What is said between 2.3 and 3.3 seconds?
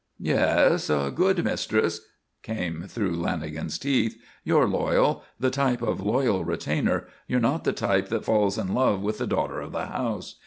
came through